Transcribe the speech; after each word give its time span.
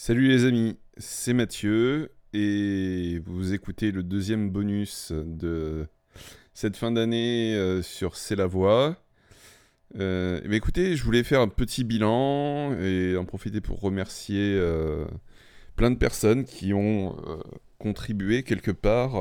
Salut 0.00 0.28
les 0.28 0.44
amis, 0.44 0.76
c'est 0.96 1.32
Mathieu 1.32 2.12
et 2.32 3.20
vous 3.26 3.52
écoutez 3.52 3.90
le 3.90 4.04
deuxième 4.04 4.48
bonus 4.48 5.10
de 5.10 5.88
cette 6.54 6.76
fin 6.76 6.92
d'année 6.92 7.56
euh, 7.56 7.82
sur 7.82 8.14
C'est 8.14 8.36
la 8.36 8.46
voix. 8.46 8.96
Euh, 9.98 10.40
eh 10.48 10.54
écoutez, 10.54 10.94
je 10.94 11.02
voulais 11.02 11.24
faire 11.24 11.40
un 11.40 11.48
petit 11.48 11.82
bilan 11.82 12.78
et 12.78 13.16
en 13.16 13.24
profiter 13.24 13.60
pour 13.60 13.80
remercier 13.80 14.54
euh, 14.56 15.04
plein 15.74 15.90
de 15.90 15.96
personnes 15.96 16.44
qui 16.44 16.72
ont 16.72 17.16
contribué 17.78 18.44
quelque 18.44 18.70
part 18.70 19.16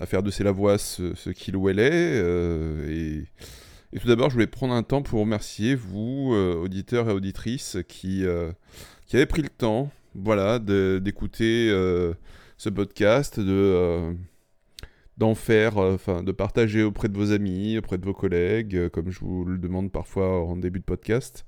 à 0.00 0.06
faire 0.06 0.22
de 0.22 0.30
C'est 0.30 0.44
la 0.44 0.52
voix 0.52 0.78
ce, 0.78 1.28
qu'il 1.28 1.56
ou 1.56 1.68
elle 1.68 1.80
est. 1.80 2.22
Et, 2.88 3.28
et, 3.92 4.00
tout 4.00 4.08
d'abord, 4.08 4.30
je 4.30 4.34
voulais 4.36 4.46
prendre 4.46 4.72
un 4.72 4.82
temps 4.82 5.02
pour 5.02 5.20
remercier 5.20 5.74
vous, 5.74 6.32
auditeurs 6.32 7.10
et 7.10 7.12
auditrices, 7.12 7.76
qui 7.86 8.24
qui 9.06 9.16
avait 9.16 9.26
pris 9.26 9.42
le 9.42 9.48
temps, 9.48 9.90
voilà, 10.14 10.58
d'écouter 10.58 11.68
euh, 11.70 12.14
ce 12.58 12.68
podcast, 12.68 13.38
de 13.38 13.52
euh, 13.52 14.12
d'en 15.16 15.34
faire, 15.34 15.78
euh, 15.78 15.94
enfin, 15.94 16.22
de 16.22 16.32
partager 16.32 16.82
auprès 16.82 17.08
de 17.08 17.16
vos 17.16 17.32
amis, 17.32 17.78
auprès 17.78 17.98
de 17.98 18.04
vos 18.04 18.14
collègues, 18.14 18.88
comme 18.90 19.10
je 19.10 19.20
vous 19.20 19.44
le 19.44 19.58
demande 19.58 19.92
parfois 19.92 20.42
en 20.44 20.56
début 20.56 20.80
de 20.80 20.84
podcast 20.84 21.46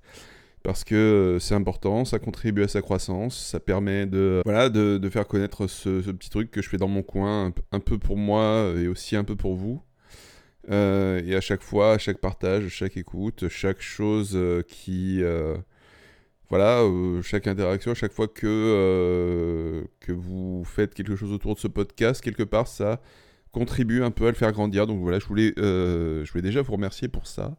parce 0.65 0.82
que 0.84 1.38
c'est 1.41 1.55
important, 1.55 2.05
ça 2.05 2.18
contribue 2.18 2.65
à 2.65 2.68
sa 2.68 2.82
croissance, 2.82 3.38
ça 3.38 3.60
permet 3.60 4.06
de, 4.06 4.43
voilà, 4.45 4.68
de, 4.68 5.09
faire 5.09 5.27
connaître 5.27 5.66
ce, 5.66 6.02
ce, 6.02 6.10
petit 6.10 6.29
truc 6.29 6.51
que 6.51 6.60
je 6.60 6.68
fais 6.68 6.77
dans 6.77 6.88
mon 6.88 7.02
coin, 7.02 7.54
un, 7.73 7.80
peu 7.80 7.96
pour 7.96 8.18
moi 8.18 8.74
et 8.77 8.88
aussi 8.88 9.16
un 9.16 9.24
peu 9.24 9.37
pour 9.37 9.54
vous. 9.54 9.80
et 10.68 11.34
à 11.34 11.40
chaque 11.40 11.62
fois, 11.62 11.93
à 11.93 11.98
chaque 11.98 12.18
partage, 12.18 12.68
chaque 12.68 12.96
écoute, 12.98 13.48
chaque 13.48 13.80
chose 13.80 14.37
qui, 14.66 15.23
voilà, 16.51 16.80
euh, 16.80 17.20
chaque 17.23 17.47
interaction, 17.47 17.95
chaque 17.95 18.12
fois 18.12 18.27
que, 18.27 18.47
euh, 18.47 19.84
que 20.01 20.12
vous 20.12 20.65
faites 20.65 20.95
quelque 20.95 21.15
chose 21.15 21.32
autour 21.32 21.55
de 21.55 21.60
ce 21.60 21.68
podcast, 21.68 22.23
quelque 22.23 22.43
part, 22.43 22.68
ça 22.68 23.02
contribue 23.52 24.02
un 24.02 24.10
peu 24.10 24.27
à 24.27 24.30
le 24.30 24.35
faire 24.35 24.52
grandir. 24.52 24.87
Donc 24.87 25.01
voilà, 25.01 25.18
je 25.18 25.27
voulais, 25.27 25.52
euh, 25.59 26.24
je 26.24 26.32
voulais 26.32 26.43
déjà 26.43 26.63
vous 26.63 26.73
remercier 26.73 27.09
pour 27.09 27.27
ça. 27.27 27.57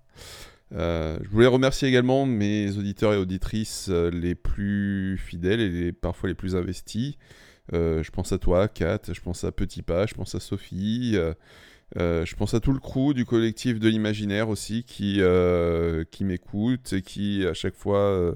je 0.71 1.29
voulais 1.29 1.47
remercier 1.47 1.87
également 1.87 2.25
mes 2.25 2.75
auditeurs 2.77 3.13
et 3.13 3.17
auditrices 3.17 3.89
les 3.89 4.33
plus 4.33 5.17
fidèles 5.17 5.59
et 5.59 5.69
les, 5.69 5.91
parfois 5.91 6.29
les 6.29 6.35
plus 6.35 6.55
investis. 6.55 7.15
je 7.71 8.09
pense 8.09 8.31
à 8.31 8.39
toi, 8.39 8.67
Kat, 8.67 9.01
je 9.11 9.21
pense 9.21 9.43
à 9.43 9.51
Petit 9.51 9.83
Pas, 9.83 10.07
je 10.07 10.15
pense 10.15 10.33
à 10.33 10.39
Sophie. 10.39 11.15
je 11.95 12.35
pense 12.35 12.53
à 12.55 12.59
tout 12.59 12.73
le 12.73 12.79
crew 12.79 13.13
du 13.13 13.25
collectif 13.25 13.79
de 13.79 13.87
l'imaginaire 13.87 14.49
aussi 14.49 14.83
qui, 14.83 15.21
qui 16.11 16.23
m'écoute 16.23 16.93
et 16.93 17.01
qui 17.03 17.45
à 17.45 17.53
chaque 17.53 17.75
fois 17.75 18.33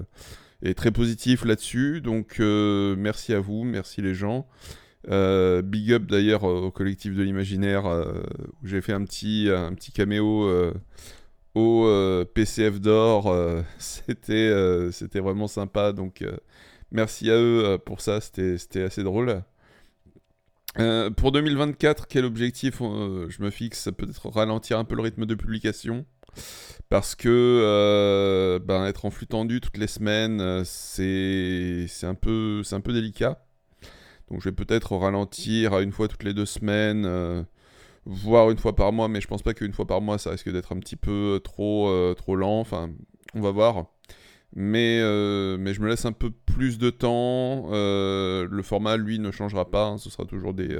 est 0.64 0.74
très 0.74 0.90
positif 0.90 1.44
là-dessus. 1.44 2.00
Donc 2.00 2.40
euh, 2.40 2.96
merci 2.96 3.32
à 3.34 3.40
vous, 3.40 3.64
merci 3.64 4.02
les 4.02 4.14
gens. 4.14 4.46
Euh, 5.10 5.60
big 5.60 5.92
up 5.92 6.06
d'ailleurs 6.06 6.44
au 6.44 6.70
collectif 6.70 7.14
de 7.14 7.22
l'imaginaire 7.22 7.84
euh, 7.84 8.22
où 8.62 8.66
j'ai 8.66 8.80
fait 8.80 8.94
un 8.94 9.04
petit, 9.04 9.48
un 9.54 9.74
petit 9.74 9.92
caméo 9.92 10.50
au 11.54 12.24
PCF 12.34 12.80
d'or. 12.80 13.34
c'était, 13.78 14.52
c'était 14.92 15.20
vraiment 15.20 15.48
sympa. 15.48 15.92
Donc 15.92 16.24
merci 16.90 17.30
à 17.30 17.34
eux 17.34 17.78
pour 17.84 18.00
ça, 18.00 18.20
c'était, 18.20 18.58
c'était 18.58 18.82
assez 18.82 19.02
drôle. 19.02 19.42
pour 21.16 21.32
2024, 21.32 22.06
quel 22.08 22.24
objectif 22.24 22.78
je 22.80 23.42
me 23.42 23.50
fixe 23.50 23.90
Peut-être 23.96 24.28
ralentir 24.30 24.78
un 24.78 24.84
peu 24.84 24.96
le 24.96 25.02
rythme 25.02 25.26
de 25.26 25.34
publication? 25.34 26.06
Parce 26.88 27.14
que 27.14 27.28
euh, 27.28 28.58
ben, 28.60 28.86
être 28.86 29.04
en 29.04 29.10
flux 29.10 29.26
tendu 29.26 29.60
toutes 29.60 29.78
les 29.78 29.86
semaines, 29.86 30.40
euh, 30.40 30.62
c'est 30.64 32.06
un, 32.06 32.14
peu, 32.14 32.62
un 32.70 32.80
peu 32.80 32.92
délicat. 32.92 33.44
Donc 34.30 34.40
je 34.40 34.48
vais 34.48 34.54
peut-être 34.54 34.96
ralentir 34.96 35.74
à 35.74 35.82
une 35.82 35.92
fois 35.92 36.08
toutes 36.08 36.22
les 36.22 36.34
deux 36.34 36.46
semaines, 36.46 37.04
euh, 37.04 37.42
voire 38.04 38.50
une 38.50 38.58
fois 38.58 38.76
par 38.76 38.92
mois, 38.92 39.08
mais 39.08 39.20
je 39.20 39.26
pense 39.26 39.42
pas 39.42 39.54
qu'une 39.54 39.72
fois 39.72 39.86
par 39.86 40.00
mois 40.00 40.18
ça 40.18 40.30
risque 40.30 40.50
d'être 40.50 40.72
un 40.72 40.78
petit 40.78 40.96
peu 40.96 41.40
trop, 41.42 42.14
trop 42.14 42.36
lent. 42.36 42.60
Enfin, 42.60 42.90
on 43.34 43.40
va 43.40 43.50
voir. 43.50 43.86
Mais, 44.56 45.00
mais 45.58 45.74
je 45.74 45.80
me 45.80 45.88
laisse 45.88 46.04
un 46.04 46.12
peu 46.12 46.30
plus 46.30 46.78
de 46.78 46.90
temps. 46.90 47.70
le 47.72 48.62
format, 48.62 48.96
lui, 48.96 49.18
ne 49.18 49.32
changera 49.32 49.70
pas. 49.70 49.86
Hein. 49.86 49.98
ce 49.98 50.10
sera 50.10 50.26
toujours 50.26 50.54
des, 50.54 50.78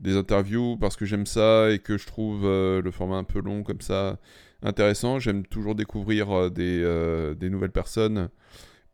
des 0.00 0.16
interviews 0.16 0.78
parce 0.78 0.96
que 0.96 1.04
j'aime 1.04 1.26
ça 1.26 1.70
et 1.70 1.80
que 1.80 1.98
je 1.98 2.06
trouve 2.06 2.44
le 2.44 2.90
format 2.90 3.16
un 3.16 3.24
peu 3.24 3.40
long 3.40 3.62
comme 3.62 3.82
ça 3.82 4.18
intéressant. 4.62 5.18
J'aime 5.18 5.46
toujours 5.46 5.74
découvrir 5.74 6.30
euh, 6.30 6.50
des, 6.50 6.80
euh, 6.82 7.34
des, 7.34 7.50
nouvelles 7.50 7.72
personnes 7.72 8.28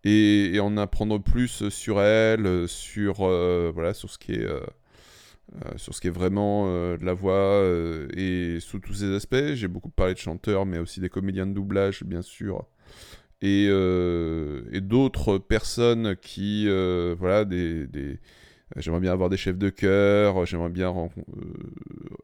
et, 0.05 0.59
en 0.61 0.77
apprendre 0.77 1.19
plus 1.19 1.69
sur 1.69 2.01
elles, 2.01 2.69
sur, 2.69 3.21
euh, 3.21 3.71
voilà, 3.75 3.95
sur 3.95 4.11
ce 4.11 4.19
qui 4.19 4.33
est... 4.33 4.47
sur 5.77 5.95
ce 5.95 6.01
qui 6.01 6.09
est 6.09 6.11
vraiment 6.11 6.67
de 6.67 7.05
la 7.05 7.15
voix 7.15 7.63
et 8.15 8.59
sous 8.61 8.81
tous 8.81 8.95
ces 8.95 9.15
aspects. 9.15 9.55
J'ai 9.55 9.69
beaucoup 9.69 9.91
parlé 9.91 10.15
de 10.15 10.19
chanteurs, 10.19 10.67
mais 10.67 10.79
aussi 10.79 11.01
des 11.01 11.09
comédiens 11.09 11.47
de 11.47 11.53
doublage, 11.53 12.03
bien 12.05 12.23
sûr, 12.23 12.67
et, 13.41 13.69
d'autres 14.83 15.39
personnes 15.39 16.17
qui, 16.17 16.69
voilà, 17.19 17.45
des 17.45 18.19
J'aimerais 18.77 19.01
bien 19.01 19.13
avoir 19.13 19.29
des 19.29 19.37
chefs 19.37 19.59
de 19.59 19.69
chœur, 19.69 20.47
j'aimerais 20.47 20.71
bien 20.71 20.93
euh, 20.93 21.09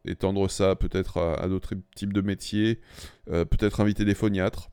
étendre 0.05 0.49
ça 0.51 0.75
peut-être 0.75 1.19
à, 1.19 1.47
d'autres 1.49 1.75
types 1.95 2.13
de 2.13 2.23
métiers, 2.23 2.81
euh, 3.31 3.45
peut-être 3.45 3.81
inviter 3.81 4.05
des 4.05 4.15
phoniatres. 4.15 4.71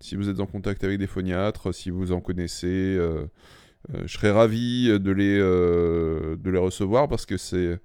Si 0.00 0.14
vous 0.14 0.28
êtes 0.28 0.40
en 0.40 0.46
contact 0.46 0.84
avec 0.84 0.98
des 0.98 1.06
phoniatres, 1.06 1.74
si 1.74 1.90
vous 1.90 2.12
en 2.12 2.20
connaissez, 2.20 2.68
euh, 2.68 3.26
je 4.04 4.12
serais 4.12 4.30
ravi 4.30 4.88
de 4.88 5.10
les, 5.10 5.38
de 5.38 6.50
les 6.50 6.58
recevoir 6.58 7.08
parce 7.08 7.24
que 7.24 7.36
c'est 7.38 7.80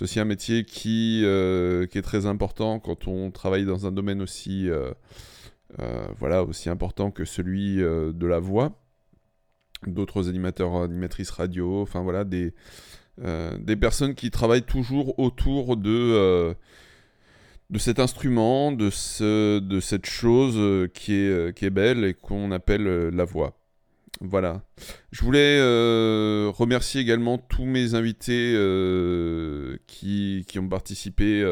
aussi 0.00 0.20
un 0.20 0.24
métier 0.24 0.64
qui, 0.64 1.24
qui 1.90 1.98
est 1.98 2.02
très 2.02 2.26
important 2.26 2.78
quand 2.78 3.08
on 3.08 3.30
travaille 3.30 3.64
dans 3.64 3.86
un 3.86 3.90
domaine 3.92 4.22
aussi, 4.22 4.68
voilà, 6.18 6.44
aussi 6.44 6.68
important 6.68 7.10
que 7.10 7.24
celui 7.24 7.76
de 7.78 8.26
la 8.26 8.38
voix 8.38 8.78
d'autres 9.86 10.28
animateurs, 10.28 10.82
animatrices 10.82 11.30
radio, 11.30 11.82
enfin 11.82 12.02
voilà, 12.02 12.24
des, 12.24 12.52
euh, 13.24 13.56
des 13.58 13.76
personnes 13.76 14.14
qui 14.14 14.30
travaillent 14.30 14.62
toujours 14.62 15.18
autour 15.18 15.76
de, 15.76 15.90
euh, 15.90 16.54
de 17.70 17.78
cet 17.78 17.98
instrument, 17.98 18.70
de, 18.70 18.90
ce, 18.90 19.58
de 19.58 19.80
cette 19.80 20.06
chose 20.06 20.54
euh, 20.56 20.86
qui 20.86 21.14
est, 21.14 21.56
qui 21.56 21.64
est 21.64 21.70
belle 21.70 22.04
et 22.04 22.14
qu'on 22.14 22.52
appelle 22.52 22.84
la 23.08 23.24
voix. 23.24 23.58
Voilà. 24.20 24.62
Je 25.12 25.24
voulais 25.24 25.60
remercier 26.50 27.00
également 27.00 27.38
tous 27.38 27.64
mes 27.64 27.94
invités 27.94 28.52
qui, 29.86 30.44
qui, 30.48 30.58
ont 30.58 30.68
participé 30.68 31.46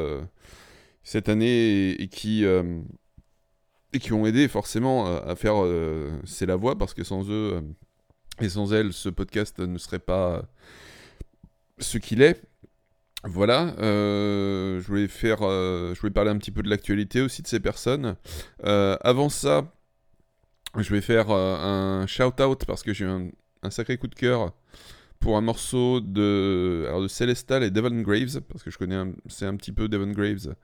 cette 1.05 1.29
année 1.29 1.91
et, 1.91 2.09
qui, 2.09 2.45
et 2.45 3.99
qui 4.01 4.13
ont 4.13 4.27
aidé 4.27 4.49
forcément 4.49 5.07
à 5.07 5.37
faire 5.37 5.55
C'est 6.25 6.47
la 6.47 6.57
voix 6.57 6.77
parce 6.77 6.93
que 6.93 7.05
sans 7.05 7.31
eux 7.31 7.63
et 8.41 8.49
sans 8.49 8.73
elle, 8.73 8.93
ce 8.93 9.09
podcast 9.09 9.59
ne 9.59 9.79
serait 9.79 9.99
pas 9.99 10.43
ce 11.79 11.99
qu'il 11.99 12.23
est. 12.23 12.43
Voilà, 13.25 13.75
euh, 13.81 14.81
je 14.81 14.87
voulais 14.87 15.09
faire, 15.09 15.39
euh, 15.43 15.95
je 15.95 16.09
parler 16.09 16.31
un 16.31 16.39
petit 16.39 16.53
peu 16.53 16.63
de 16.63 16.69
l'actualité 16.69 17.21
aussi 17.21 17.43
de 17.43 17.49
ces 17.49 17.61
personnes. 17.61 18.17
Euh, 18.65 18.97
avant 19.01 19.29
ça, 19.29 19.73
je 20.79 20.93
vais 20.93 21.01
faire 21.01 21.31
un 21.31 22.07
shout-out 22.07 22.65
parce 22.67 22.83
que 22.83 22.93
j'ai 22.93 23.07
un, 23.07 23.31
sacré 23.71 23.97
coup 23.99 24.07
de 24.07 24.15
cœur 24.15 24.53
pour 25.19 25.37
un 25.37 25.41
morceau 25.41 26.01
de, 26.01 26.85
alors 26.89 27.05
et 27.63 27.71
Devon 27.71 28.01
Graves, 28.03 28.41
parce 28.43 28.63
que 28.63 28.71
je 28.71 28.79
connais, 28.79 28.95
un 28.95 29.57
petit 29.57 29.73
peu 29.73 29.89
Devon 29.89 30.13
Graves. 30.13 30.55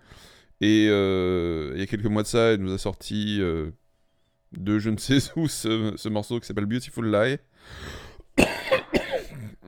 Et 0.61 0.85
il 0.85 1.79
y 1.79 1.83
a 1.83 1.87
quelques 1.87 2.07
mois 2.07 2.23
de 2.23 2.29
ça, 2.29 2.53
elle 2.53 2.61
nous 2.61 2.73
a 2.73 2.79
sorti 2.79 3.39
de 3.39 4.79
je 4.79 4.91
ne 4.91 4.99
sais 4.99 5.19
où 5.37 5.49
ce 5.49 6.09
morceau 6.09 6.39
qui 6.39 6.47
s'appelle 6.47 6.67
Beautiful 6.67 7.11
Lie 7.11 7.39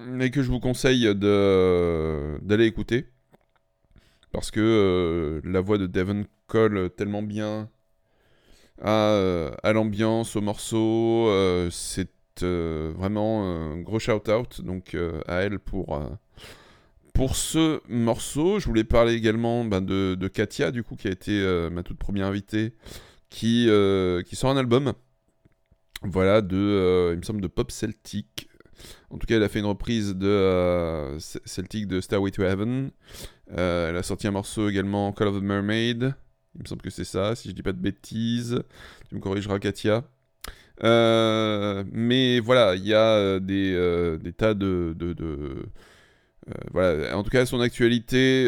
mais 0.06 0.30
que 0.30 0.42
je 0.42 0.50
vous 0.50 0.60
conseille 0.60 1.04
d'aller 1.14 2.66
écouter. 2.66 3.06
Parce 4.34 4.50
que 4.50 4.60
euh, 4.60 5.40
la 5.44 5.60
voix 5.60 5.78
de 5.78 5.86
Devon 5.86 6.24
colle 6.48 6.90
tellement 6.96 7.22
bien 7.22 7.68
à, 8.82 9.10
euh, 9.10 9.52
à 9.62 9.72
l'ambiance, 9.72 10.34
au 10.34 10.40
morceau. 10.40 11.28
Euh, 11.28 11.68
c'est 11.70 12.10
vraiment 12.42 13.44
un 13.44 13.78
gros 13.78 14.00
shout-out 14.00 14.60
donc 14.60 14.96
à 15.28 15.34
elle 15.42 15.60
pour, 15.60 16.02
pour 17.12 17.36
ce 17.36 17.80
morceau. 17.88 18.58
Je 18.58 18.66
voulais 18.66 18.82
parler 18.82 19.14
également 19.14 19.64
ben, 19.64 19.80
de, 19.80 20.16
de, 20.18 20.28
Katia, 20.28 20.72
du 20.72 20.82
coup, 20.82 20.96
qui 20.96 21.06
a 21.06 21.12
été 21.12 21.68
ma 21.70 21.84
toute 21.84 21.98
première 21.98 22.26
invitée, 22.26 22.72
qui, 23.30 23.68
qui 24.26 24.34
sort 24.34 24.50
un 24.50 24.56
album. 24.56 24.94
Voilà, 26.04 26.42
de, 26.42 27.10
il 27.12 27.18
me 27.18 27.22
semble, 27.22 27.40
de 27.40 27.46
pop 27.46 27.70
celtique. 27.70 28.48
En 29.10 29.18
tout 29.18 29.26
cas, 29.26 29.36
elle 29.36 29.42
a 29.42 29.48
fait 29.48 29.60
une 29.60 29.66
reprise 29.66 30.14
de 30.14 30.26
euh, 30.26 31.18
Celtic 31.18 31.86
de 31.86 32.00
Starway 32.00 32.30
to 32.30 32.42
Heaven. 32.42 32.90
Euh, 33.52 33.90
elle 33.90 33.96
a 33.96 34.02
sorti 34.02 34.26
un 34.26 34.32
morceau 34.32 34.68
également, 34.68 35.12
Call 35.12 35.28
of 35.28 35.40
the 35.40 35.42
Mermaid. 35.42 36.14
Il 36.54 36.62
me 36.62 36.66
semble 36.66 36.82
que 36.82 36.90
c'est 36.90 37.04
ça, 37.04 37.34
si 37.34 37.48
je 37.48 37.54
dis 37.54 37.62
pas 37.62 37.72
de 37.72 37.80
bêtises. 37.80 38.62
Tu 39.08 39.14
me 39.14 39.20
corrigeras, 39.20 39.58
Katia. 39.58 40.04
mais 40.82 42.40
voilà, 42.40 42.74
il 42.74 42.84
y 42.86 42.94
a 42.94 43.40
des, 43.40 44.18
des 44.20 44.32
tas 44.32 44.54
de 44.54 44.94
voilà, 46.72 47.16
en 47.16 47.22
tout 47.22 47.30
cas, 47.30 47.46
son 47.46 47.60
actualité 47.60 48.44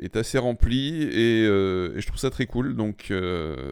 est 0.00 0.16
assez 0.16 0.38
remplie 0.38 1.02
et, 1.04 1.44
et, 1.44 2.00
je 2.00 2.06
trouve 2.06 2.18
ça 2.18 2.30
très 2.30 2.46
cool. 2.46 2.76
Donc, 2.76 3.12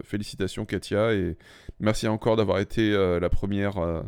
félicitations, 0.04 0.64
Katia, 0.64 1.12
et 1.12 1.36
merci 1.80 2.08
encore 2.08 2.36
d'avoir 2.36 2.58
été 2.58 2.92
la 3.20 3.28
première 3.28 4.02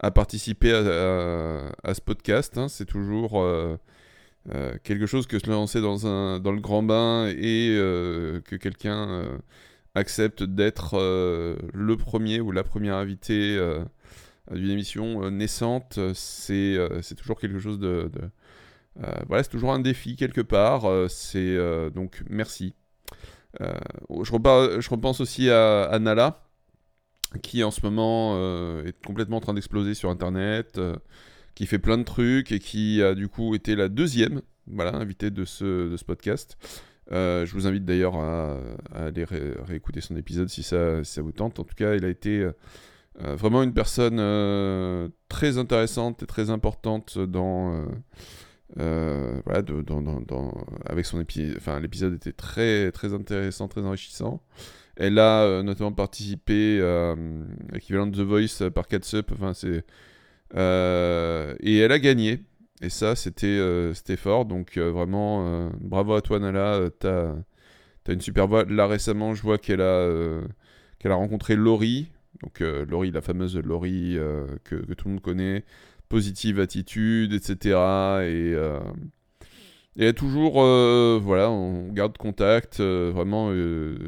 à 0.00 0.10
participer 0.10 0.72
à, 0.72 1.94
ce 1.94 2.00
podcast. 2.00 2.56
Hein. 2.58 2.68
C'est 2.68 2.86
toujours 2.86 3.40
euh, 3.40 3.76
euh, 4.52 4.74
quelque 4.82 5.06
chose 5.06 5.26
que 5.26 5.38
se 5.38 5.48
lancer 5.48 5.80
dans, 5.80 5.94
le 5.94 6.60
grand 6.60 6.82
bain 6.82 7.28
et 7.28 7.76
euh, 7.76 8.40
que 8.40 8.56
quelqu'un 8.56 9.38
accepte 9.94 10.42
d'être 10.42 10.96
le 11.74 11.96
premier 11.96 12.40
ou 12.40 12.50
la 12.50 12.64
première 12.64 12.96
invitée 12.96 13.58
d'une 14.50 14.70
émission 14.70 15.30
naissante. 15.30 15.98
C'est 16.14 17.14
toujours 17.16 17.40
quelque 17.40 17.58
chose 17.58 17.78
de... 17.78 18.10
voilà, 19.26 19.42
c'est 19.42 19.50
toujours 19.50 19.72
un 19.72 19.80
défi 19.80 20.16
quelque 20.16 20.40
part. 20.40 20.86
c'est 21.08 21.56
donc 21.90 22.22
merci. 22.28 22.74
je, 23.58 24.90
repense 24.90 25.20
aussi 25.20 25.50
à, 25.50 25.98
Nala 26.00 26.42
qui 27.42 27.62
en 27.62 27.70
ce 27.70 27.80
moment 27.82 28.34
euh, 28.36 28.84
est 28.84 29.04
complètement 29.04 29.36
en 29.36 29.40
train 29.40 29.54
d'exploser 29.54 29.94
sur 29.94 30.10
Internet, 30.10 30.78
euh, 30.78 30.96
qui 31.54 31.66
fait 31.66 31.78
plein 31.78 31.98
de 31.98 32.02
trucs 32.02 32.52
et 32.52 32.58
qui 32.58 33.02
a 33.02 33.14
du 33.14 33.28
coup 33.28 33.54
été 33.54 33.76
la 33.76 33.88
deuxième 33.88 34.42
voilà, 34.66 34.94
invitée 34.96 35.30
de 35.30 35.44
ce, 35.44 35.90
de 35.90 35.96
ce 35.96 36.04
podcast. 36.04 36.58
Euh, 37.12 37.44
je 37.44 37.52
vous 37.54 37.66
invite 37.66 37.84
d'ailleurs 37.84 38.16
à, 38.16 38.56
aller 38.94 39.24
réécouter 39.24 40.00
son 40.00 40.16
épisode 40.16 40.48
si 40.48 40.62
ça, 40.62 41.02
ça 41.04 41.22
vous 41.22 41.32
tente. 41.32 41.58
En 41.58 41.64
tout 41.64 41.74
cas, 41.74 41.94
il 41.94 42.04
a 42.04 42.08
été 42.08 42.48
vraiment 43.36 43.62
une 43.62 43.72
personne 43.74 45.10
très 45.28 45.58
intéressante 45.58 46.22
et 46.22 46.26
très 46.26 46.50
importante 46.50 47.18
dans... 47.18 47.86
voilà, 48.76 49.62
dans, 49.62 50.02
dans, 50.02 50.54
avec 50.86 51.06
son 51.06 51.20
épisode, 51.20 51.56
enfin 51.56 51.80
l'épisode 51.80 52.14
était 52.14 52.32
très 52.32 52.92
très 52.92 53.12
intéressant, 53.14 53.68
très 53.68 53.82
enrichissant. 53.82 54.42
Elle 54.96 55.18
a 55.18 55.44
euh, 55.44 55.62
notamment 55.62 55.92
participé 55.92 56.78
à 56.78 56.84
euh, 56.84 57.44
l'équivalent 57.72 58.06
de 58.06 58.16
The 58.16 58.26
Voice 58.26 58.70
par 58.70 58.86
Catsup. 58.86 59.32
Enfin, 59.32 59.54
c'est 59.54 59.82
euh, 60.54 61.54
et 61.60 61.78
elle 61.78 61.92
a 61.92 61.98
gagné. 61.98 62.40
Et 62.82 62.90
ça, 62.90 63.16
c'était 63.16 63.58
c'était 63.94 64.16
fort. 64.16 64.44
Donc 64.44 64.76
vraiment, 64.78 65.70
bravo 65.80 66.14
à 66.14 66.20
toi, 66.22 66.38
Nala. 66.38 66.90
T'as 66.98 67.32
as 68.08 68.12
une 68.12 68.20
super 68.20 68.46
voix. 68.46 68.64
Là 68.64 68.86
récemment, 68.86 69.34
je 69.34 69.42
vois 69.42 69.58
qu'elle 69.58 69.80
a 69.80 70.08
qu'elle 70.98 71.12
a 71.12 71.14
rencontré 71.14 71.56
Laurie. 71.56 72.10
Donc 72.42 72.60
Laurie, 72.60 73.10
la 73.10 73.20
fameuse 73.20 73.56
Laurie 73.58 74.16
que, 74.64 74.76
que, 74.76 74.94
tout 74.94 75.08
le 75.08 75.14
monde 75.14 75.22
connaît. 75.22 75.64
Positive 76.08 76.58
attitude, 76.58 77.32
etc. 77.32 77.76
Et 78.24 78.56
et 79.96 80.14
toujours, 80.14 80.62
euh, 80.62 81.18
voilà, 81.22 81.50
on 81.50 81.88
garde 81.92 82.16
contact, 82.16 82.80
euh, 82.80 83.10
vraiment 83.12 83.50
euh, 83.50 83.98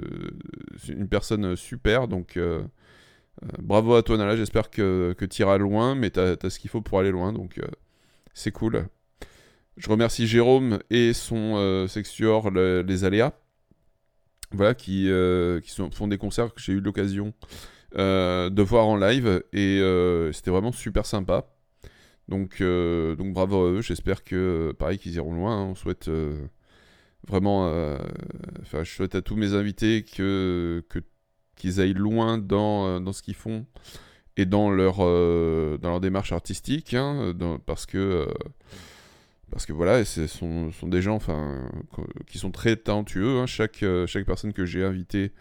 une 0.88 1.08
personne 1.08 1.56
super, 1.56 2.08
donc 2.08 2.38
bravo 3.58 3.94
à 3.94 4.02
toi 4.02 4.16
Nala, 4.16 4.36
j'espère 4.36 4.70
que, 4.70 5.14
que 5.18 5.24
tu 5.24 5.42
iras 5.42 5.58
loin, 5.58 5.94
mais 5.94 6.10
tu 6.10 6.20
as, 6.20 6.36
ce 6.48 6.58
qu'il 6.58 6.70
faut 6.70 6.80
pour 6.80 6.98
aller 7.00 7.10
loin, 7.10 7.32
donc 7.32 7.60
c'est 8.34 8.52
cool. 8.52 8.86
Je 9.76 9.88
remercie 9.88 10.26
Jérôme 10.26 10.78
et 10.90 11.12
son 11.12 11.86
sexuor 11.88 12.50
Les 12.50 13.04
Aléas, 13.04 13.32
voilà, 14.52 14.74
qui, 14.74 15.10
qui 15.62 15.82
font 15.92 16.08
des 16.08 16.18
concerts 16.18 16.54
que 16.54 16.60
j'ai 16.60 16.74
eu 16.74 16.80
l'occasion 16.80 17.34
de 17.96 18.62
voir 18.62 18.86
en 18.86 18.96
live, 18.96 19.42
et 19.52 19.80
c'était 20.32 20.50
vraiment 20.50 20.72
super 20.72 21.06
sympa. 21.06 21.46
Donc, 22.28 22.60
euh, 22.60 23.16
donc 23.16 23.32
bravo 23.32 23.66
à 23.66 23.70
eux, 23.70 23.82
j'espère 23.82 24.24
que, 24.24 24.74
pareil, 24.78 24.98
qu'ils 24.98 25.14
iront 25.14 25.34
loin. 25.34 25.56
Hein. 25.56 25.64
On 25.64 25.74
souhaite 25.74 26.08
euh, 26.08 26.46
vraiment, 27.28 27.68
euh, 27.68 27.98
enfin, 28.62 28.84
je 28.84 28.90
souhaite 28.90 29.14
à 29.14 29.22
tous 29.22 29.36
mes 29.36 29.54
invités 29.54 30.02
que, 30.02 30.84
qu'ils 31.56 31.80
aillent 31.80 31.94
loin 31.94 32.38
dans, 32.38 33.00
dans 33.00 33.12
ce 33.12 33.22
qu'ils 33.22 33.34
font 33.34 33.66
et 34.36 34.46
dans 34.46 34.70
leur, 34.70 34.96
dans 34.96 35.90
leur 35.90 36.00
démarche 36.00 36.32
artistique, 36.32 36.94
hein, 36.94 37.34
parce 37.66 37.86
que 37.86 38.26
parce 39.50 39.66
que 39.66 39.74
voilà, 39.74 40.02
ce 40.06 40.26
sont, 40.26 40.72
sont, 40.72 40.88
des 40.88 41.02
gens 41.02 41.14
enfin, 41.14 41.68
qui 42.26 42.38
sont 42.38 42.50
très 42.50 42.74
talentueux. 42.76 43.40
Hein. 43.40 43.44
Chaque, 43.44 43.84
chaque 44.06 44.24
personne 44.24 44.54
que 44.54 44.64
j'ai 44.64 44.82
invitée 44.82 45.32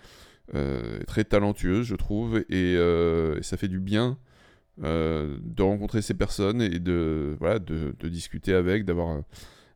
très 1.07 1.23
talentueuse, 1.23 1.85
je 1.85 1.95
trouve, 1.95 2.43
et, 2.49 2.73
et, 2.73 3.43
ça 3.43 3.57
fait 3.57 3.67
du 3.67 3.79
bien 3.79 4.17
euh, 4.83 5.37
de 5.43 5.61
rencontrer 5.61 6.01
ces 6.01 6.15
personnes 6.15 6.61
et 6.61 6.79
de, 6.79 7.35
voilà, 7.39 7.59
de, 7.59 7.93
discuter 8.07 8.53
avec, 8.53 8.83
d'avoir 8.83 9.09
un, 9.09 9.23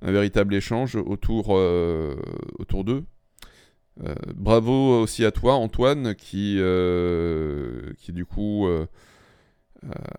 véritable 0.01 0.55
échange 0.55 0.95
autour, 0.95 1.49
euh, 1.49 2.15
autour 2.57 2.83
d'eux. 2.83 3.03
Euh, 4.03 4.15
bravo 4.35 5.01
aussi 5.01 5.23
à 5.23 5.31
toi, 5.31 5.55
Antoine, 5.55 6.15
qui, 6.15 6.59
qui 7.99 8.13
du 8.13 8.25
coup 8.25 8.67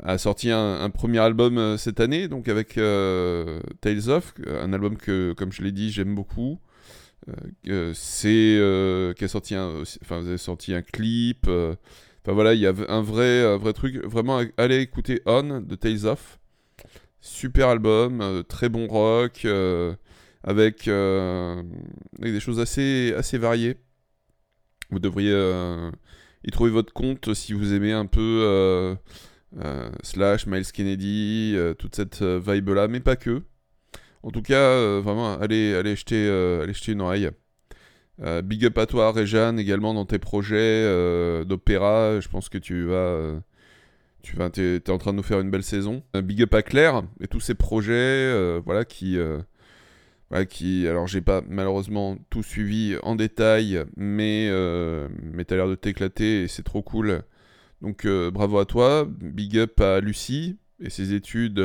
a 0.04 0.18
sorti 0.18 0.50
un, 0.52 0.90
premier 0.90 1.18
album 1.18 1.76
cette 1.78 1.98
année, 1.98 2.28
donc 2.28 2.48
avec 2.48 2.74
Tales 2.74 4.08
of, 4.08 4.34
un 4.46 4.72
album 4.72 4.96
que, 4.98 5.32
comme 5.32 5.52
je 5.52 5.62
l'ai 5.62 5.72
dit, 5.72 5.90
j'aime 5.90 6.14
beaucoup. 6.14 6.60
C'est 7.94 9.14
qui 9.16 9.24
a 9.24 9.28
sorti 9.28 9.54
un, 9.54 9.82
enfin, 10.02 10.20
vous 10.20 10.28
avez 10.28 10.38
sorti 10.38 10.74
un 10.74 10.82
clip. 10.82 11.48
Enfin 11.48 12.32
voilà, 12.32 12.54
il 12.54 12.60
y 12.60 12.66
a 12.66 12.74
un 12.88 13.02
vrai, 13.02 13.56
vrai 13.56 13.72
truc. 13.72 14.04
Vraiment, 14.04 14.42
allez 14.56 14.80
écouter 14.80 15.22
On 15.26 15.60
de 15.60 15.74
Tales 15.74 16.06
of. 16.06 16.38
Super 17.26 17.68
album, 17.70 18.20
euh, 18.20 18.42
très 18.44 18.68
bon 18.68 18.86
rock, 18.86 19.44
euh, 19.46 19.94
avec, 20.44 20.86
euh, 20.86 21.60
avec, 22.20 22.32
des 22.32 22.38
choses 22.38 22.60
assez, 22.60 23.12
assez 23.16 23.36
variées. 23.36 23.76
Vous 24.90 25.00
devriez 25.00 25.34
y 26.44 26.50
trouver 26.52 26.70
votre 26.70 26.92
compte 26.92 27.34
si 27.34 27.52
vous 27.52 27.74
aimez 27.74 27.92
un 27.92 28.06
peu 28.06 28.96
Slash, 30.04 30.46
Miles 30.46 30.70
Kennedy, 30.72 31.56
toute 31.78 31.96
cette 31.96 32.22
vibe-là, 32.22 32.86
mais 32.86 33.00
pas 33.00 33.16
que. 33.16 33.42
En 34.26 34.30
tout 34.30 34.42
cas, 34.42 34.98
vraiment, 35.00 35.38
allez, 35.38 35.74
allez, 35.74 35.96
jeter, 35.96 36.28
allez 36.62 36.74
jeter 36.74 36.92
une 36.92 37.00
oreille. 37.00 37.30
Euh, 38.22 38.40
big 38.42 38.64
up 38.64 38.78
à 38.78 38.86
toi, 38.86 39.12
Réjeanne, 39.12 39.58
également 39.58 39.92
dans 39.92 40.06
tes 40.06 40.18
projets 40.18 40.56
euh, 40.58 41.44
d'opéra. 41.44 42.20
Je 42.20 42.28
pense 42.28 42.48
que 42.48 42.58
tu 42.58 42.84
vas. 42.84 42.94
Euh, 42.94 43.38
tu 44.22 44.36
vas, 44.36 44.50
es, 44.56 44.90
en 44.90 44.98
train 44.98 45.12
de 45.12 45.18
nous 45.18 45.22
faire 45.22 45.40
une 45.40 45.50
belle 45.50 45.62
saison. 45.62 46.02
big 46.14 46.42
up 46.42 46.54
à 46.54 46.62
Claire 46.62 47.02
et 47.20 47.28
tous 47.28 47.40
ces 47.40 47.54
projets, 47.54 48.58
voilà, 48.64 48.84
qui. 48.84 49.18
Voilà, 50.30 50.44
qui, 50.44 50.88
alors 50.88 51.06
j'ai 51.06 51.20
pas 51.20 51.40
malheureusement 51.48 52.18
tout 52.30 52.42
suivi 52.42 52.96
en 53.04 53.14
détail, 53.14 53.84
mais, 53.96 54.50
mais 55.22 55.44
t'as 55.44 55.54
l'air 55.54 55.68
de 55.68 55.76
t'éclater 55.76 56.42
et 56.42 56.48
c'est 56.48 56.64
trop 56.64 56.82
cool. 56.82 57.22
Donc 57.80 58.04
bravo 58.32 58.58
à 58.58 58.64
toi, 58.64 59.06
big 59.08 59.56
up 59.58 59.80
à 59.80 60.00
Lucie 60.00 60.56
et 60.80 60.90
ses 60.90 61.12
études 61.14 61.62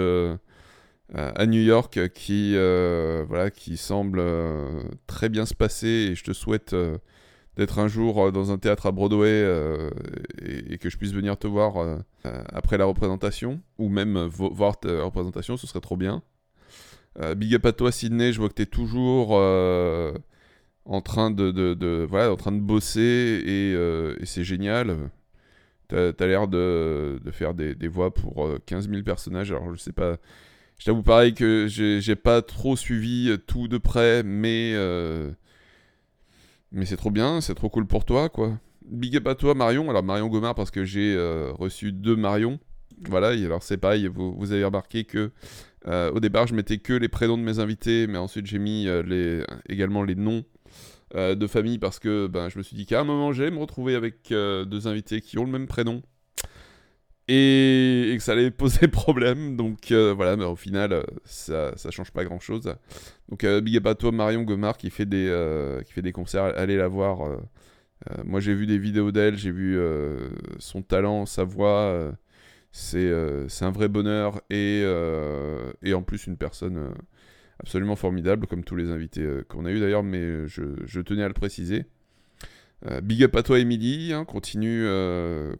à 1.13 1.45
New 1.45 1.61
York 1.61 2.09
qui, 2.13 2.53
euh, 2.55 3.25
voilà, 3.27 3.51
qui 3.51 3.75
semble 3.77 4.19
euh, 4.19 4.83
très 5.07 5.29
bien 5.29 5.45
se 5.45 5.53
passer. 5.53 6.09
Et 6.11 6.15
je 6.15 6.23
te 6.23 6.31
souhaite 6.31 6.73
euh, 6.73 6.97
d'être 7.57 7.79
un 7.79 7.87
jour 7.87 8.31
dans 8.31 8.51
un 8.51 8.57
théâtre 8.57 8.85
à 8.85 8.91
Broadway 8.91 9.45
et, 10.41 10.77
que 10.77 10.89
je 10.89 10.97
puisse 10.97 11.11
venir 11.11 11.37
te 11.37 11.47
voir 11.47 11.99
après 12.23 12.77
la 12.77 12.85
représentation. 12.85 13.61
Ou 13.77 13.89
même 13.89 14.17
voir 14.25 14.79
ta 14.79 15.03
représentation, 15.03 15.57
ce 15.57 15.67
serait 15.67 15.81
trop 15.81 15.97
bien. 15.97 16.23
big 17.35 17.55
up 17.55 17.65
à 17.65 17.73
toi 17.73 17.91
Sydney, 17.91 18.31
je 18.31 18.39
vois 18.39 18.47
que 18.47 18.53
tu 18.53 18.61
es 18.61 18.65
toujours 18.65 19.31
en 19.33 21.01
train 21.01 21.29
de, 21.29 22.05
voilà, 22.09 22.31
en 22.31 22.37
train 22.37 22.53
de 22.53 22.61
bosser. 22.61 23.43
Et, 23.45 24.25
c'est 24.25 24.45
génial. 24.45 24.95
Tu 25.89 25.95
as, 25.97 26.13
l'air 26.25 26.47
de, 26.47 27.19
de, 27.21 27.31
faire 27.31 27.53
des, 27.53 27.75
des, 27.75 27.89
voix 27.89 28.13
pour 28.13 28.49
15 28.65 28.89
000 28.89 29.03
personnages, 29.03 29.51
alors 29.51 29.75
je 29.75 29.77
sais 29.77 29.91
pas 29.91 30.15
je 30.81 30.85
t'avoue 30.87 31.03
pareil 31.03 31.35
que 31.35 31.67
j'ai 31.67 32.15
pas 32.15 32.41
trop 32.41 32.75
suivi 32.75 33.29
euh, 33.29 33.37
tout 33.37 33.67
de 33.67 33.77
près, 33.77 34.23
mais 34.23 34.71
euh, 34.73 35.29
mais 36.71 36.87
c'est 36.87 36.97
trop 36.97 37.11
bien, 37.11 37.39
c'est 37.39 37.53
trop 37.53 37.69
cool 37.69 37.85
pour 37.85 38.03
toi, 38.03 38.29
quoi. 38.29 38.57
Big 38.89 39.15
up 39.15 39.27
à 39.27 39.35
toi, 39.35 39.53
Marion. 39.53 39.91
Alors 39.91 40.01
Marion 40.01 40.27
Gomard 40.27 40.55
parce 40.55 40.71
que 40.71 40.83
j'ai 40.83 41.13
euh, 41.15 41.51
reçu 41.53 41.91
deux 41.91 42.15
Marion. 42.15 42.59
Voilà, 43.07 43.27
alors 43.27 43.61
c'est 43.61 43.77
pareil, 43.77 44.07
vous, 44.07 44.51
avez 44.51 44.65
remarqué 44.65 45.03
que 45.03 45.31
au 45.85 46.19
départ 46.19 46.47
je 46.47 46.55
mettais 46.55 46.79
que 46.79 46.93
les 46.93 47.09
prénoms 47.09 47.37
de 47.37 47.43
mes 47.43 47.59
invités, 47.59 48.07
mais 48.07 48.17
ensuite 48.17 48.47
j'ai 48.47 48.59
mis 48.59 48.87
également 49.69 50.03
les 50.03 50.15
noms 50.15 50.43
de 51.15 51.47
famille 51.47 51.79
parce 51.79 51.97
que 51.97 52.27
ben, 52.27 52.49
je 52.49 52.59
me 52.59 52.63
suis 52.63 52.75
dit 52.75 52.85
qu'à 52.85 53.01
un 53.01 53.03
moment 53.03 53.33
j'allais 53.33 53.49
me 53.49 53.57
retrouver 53.57 53.95
avec 53.95 54.29
deux 54.29 54.87
invités 54.87 55.21
qui 55.21 55.39
ont 55.39 55.45
le 55.45 55.51
même 55.51 55.65
prénom 55.65 56.03
et, 57.27 58.15
que 58.17 58.23
ça 58.23 58.33
allait 58.33 58.51
poser 58.51 58.87
problème. 58.89 59.55
Donc 59.55 59.91
euh, 59.91 60.13
voilà, 60.13 60.35
mais 60.35 60.45
au 60.45 60.55
final, 60.55 60.93
euh, 60.93 61.03
ça, 61.25 61.75
ça 61.77 61.91
change 61.91 62.11
pas 62.11 62.23
grand 62.23 62.39
chose. 62.39 62.73
Donc 63.29 63.43
euh, 63.43 63.61
big 63.61 63.77
up 63.77 63.87
à 63.87 63.95
toi, 63.95 64.11
Marion 64.11 64.43
Gomard, 64.43 64.77
qui 64.77 64.89
fait 64.89 65.05
des, 65.05 66.11
concerts. 66.13 66.53
Allez 66.57 66.77
la 66.77 66.87
voir. 66.87 67.19
moi, 68.25 68.39
j'ai 68.39 68.53
vu 68.53 68.65
des 68.65 68.77
vidéos 68.77 69.11
d'elle, 69.11 69.37
j'ai 69.37 69.51
vu 69.51 69.79
son 70.59 70.81
talent, 70.81 71.25
sa 71.25 71.43
voix. 71.43 72.11
c'est 72.71 73.11
un 73.11 73.71
vrai 73.71 73.87
bonheur 73.87 74.41
et, 74.49 74.85
en 75.93 76.01
plus 76.03 76.27
une 76.27 76.37
personne 76.37 76.93
absolument 77.59 77.95
formidable, 77.95 78.47
comme 78.47 78.63
tous 78.63 78.75
les 78.75 78.89
invités 78.89 79.27
qu'on 79.47 79.65
a 79.65 79.71
eu 79.71 79.79
d'ailleurs, 79.79 80.03
mais 80.03 80.47
je, 80.47 81.01
tenais 81.01 81.23
à 81.23 81.27
le 81.27 81.33
préciser. 81.33 81.85
Big 83.03 83.23
up 83.23 83.35
à 83.35 83.43
toi, 83.43 83.59
Émilie. 83.59 84.13
Hein, 84.13 84.25
continue, 84.25 84.85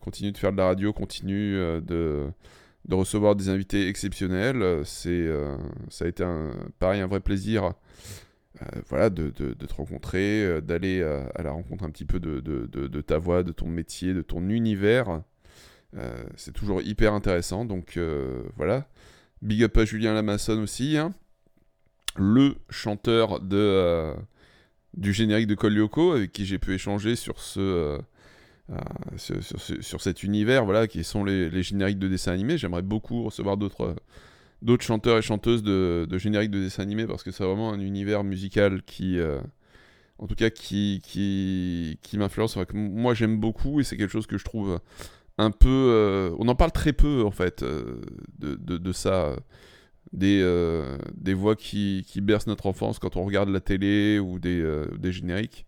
continue 0.01 0.31
de 0.31 0.37
faire 0.37 0.51
de 0.51 0.57
la 0.57 0.65
radio, 0.65 0.93
continue 0.93 1.55
de, 1.81 2.27
de 2.85 2.95
recevoir 2.95 3.35
des 3.35 3.49
invités 3.49 3.87
exceptionnels. 3.87 4.81
C'est, 4.85 5.29
ça 5.89 6.05
a 6.05 6.07
été 6.07 6.23
un, 6.23 6.51
pareil 6.79 7.01
un 7.01 7.07
vrai 7.07 7.19
plaisir 7.19 7.73
euh, 8.61 8.81
voilà, 8.89 9.09
de, 9.09 9.29
te 9.29 9.73
rencontrer, 9.73 10.43
euh, 10.43 10.61
d'aller 10.61 11.01
à, 11.01 11.41
la 11.41 11.51
rencontre 11.51 11.83
un 11.83 11.89
petit 11.89 12.05
peu 12.05 12.19
de, 12.19 13.01
ta 13.01 13.17
voix, 13.17 13.43
de 13.43 13.51
ton 13.51 13.67
métier, 13.67 14.13
de 14.13 14.21
ton 14.21 14.49
univers. 14.49 15.21
Euh, 15.97 16.23
c'est 16.35 16.53
toujours 16.53 16.81
hyper 16.81 17.13
intéressant. 17.13 17.65
Donc 17.65 17.99
voilà. 18.57 18.87
Big 19.41 19.63
up 19.63 19.77
à 19.77 19.85
Julien 19.85 20.13
Lamasson 20.13 20.59
aussi. 20.61 20.97
Hein. 20.97 21.13
Le 22.17 22.55
chanteur 22.69 23.39
de, 23.39 24.13
du 24.95 25.13
générique 25.13 25.47
de 25.47 25.55
Kolyoko, 25.55 26.13
avec 26.13 26.31
qui 26.31 26.45
j'ai 26.45 26.59
pu 26.59 26.73
échanger 26.73 27.15
sur 27.15 27.39
ce. 27.39 27.99
sur, 29.17 30.01
cet 30.01 30.23
univers, 30.23 30.65
voilà, 30.65 30.87
qui 30.87 31.03
sont 31.03 31.23
les, 31.23 31.49
les 31.49 31.63
génériques 31.63 31.99
de 31.99 32.07
dessins 32.07 32.31
animés. 32.31 32.57
J'aimerais 32.57 32.81
beaucoup 32.81 33.23
recevoir 33.23 33.57
d'autres 33.57 33.95
d'autres 34.61 34.83
chanteurs 34.83 35.17
et 35.17 35.21
chanteuses 35.21 35.63
de, 35.63 36.05
de 36.09 36.17
génériques 36.17 36.51
de 36.51 36.59
dessins 36.59 36.83
animés 36.83 37.07
parce 37.07 37.23
que 37.23 37.31
c'est 37.31 37.43
vraiment 37.43 37.73
un 37.73 37.79
univers 37.79 38.23
musical 38.23 38.83
qui, 38.83 39.17
euh, 39.17 39.39
en 40.19 40.27
tout 40.27 40.35
cas, 40.35 40.49
qui, 40.49 41.01
qui, 41.03 42.17
m'influence. 42.17 42.57
moi, 42.73 43.13
j'aime 43.13 43.39
beaucoup 43.39 43.79
et 43.79 43.83
c'est 43.83 43.97
quelque 43.97 44.11
chose 44.11 44.27
que 44.27 44.37
je 44.37 44.45
trouve 44.45 44.79
un 45.37 45.51
peu. 45.51 45.69
Euh, 45.69 46.35
on 46.37 46.47
en 46.47 46.55
parle 46.55 46.71
très 46.71 46.93
peu 46.93 47.23
en 47.25 47.31
fait 47.31 47.63
euh, 47.63 48.01
de, 48.39 48.55
de, 48.55 48.91
ça. 48.91 49.35
Des, 50.13 50.43
des 51.15 51.33
voix 51.33 51.55
qui, 51.55 52.03
qui, 52.05 52.19
bercent 52.19 52.47
notre 52.47 52.65
enfance 52.65 52.99
quand 52.99 53.15
on 53.15 53.23
regarde 53.23 53.47
la 53.47 53.61
télé 53.61 54.19
ou 54.19 54.39
des, 54.39 54.61
des 54.99 55.11
génériques. 55.13 55.65